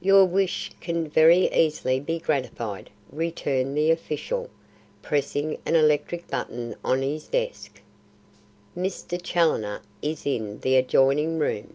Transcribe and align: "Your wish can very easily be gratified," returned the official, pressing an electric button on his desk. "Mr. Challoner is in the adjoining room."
"Your 0.00 0.24
wish 0.24 0.70
can 0.80 1.08
very 1.08 1.52
easily 1.52 1.98
be 1.98 2.20
gratified," 2.20 2.90
returned 3.10 3.76
the 3.76 3.90
official, 3.90 4.48
pressing 5.02 5.58
an 5.66 5.74
electric 5.74 6.28
button 6.28 6.76
on 6.84 7.02
his 7.02 7.26
desk. 7.26 7.82
"Mr. 8.78 9.20
Challoner 9.20 9.82
is 10.00 10.26
in 10.26 10.60
the 10.60 10.76
adjoining 10.76 11.40
room." 11.40 11.74